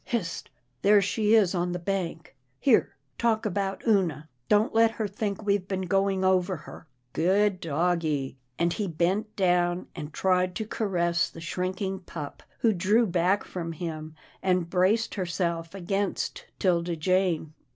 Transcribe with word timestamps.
Hist— 0.03 0.49
there 0.81 0.99
she 0.99 1.35
is 1.35 1.53
on 1.53 1.73
the 1.73 1.77
bank. 1.77 2.35
Here, 2.59 2.95
talk 3.19 3.45
about 3.45 3.83
Oonah— 3.87 4.29
don't 4.49 4.73
let 4.73 4.89
her 4.93 5.07
think 5.07 5.45
we've 5.45 5.67
been 5.67 5.83
going 5.83 6.25
over 6.25 6.55
her— 6.57 6.87
Good 7.13 7.59
doggie," 7.59 8.39
and 8.57 8.73
he 8.73 8.87
bent 8.87 9.35
down, 9.35 9.89
and 9.95 10.11
tried 10.11 10.55
to 10.55 10.65
caress 10.65 11.29
the 11.29 11.39
shrinking 11.39 11.99
pup, 11.99 12.41
who 12.61 12.73
drew 12.73 13.05
back 13.05 13.43
from 13.43 13.73
him, 13.73 14.15
and 14.41 14.71
braced 14.71 15.13
herself 15.13 15.75
against 15.75 16.47
'Tilda 16.57 16.95
Jane. 16.95 17.53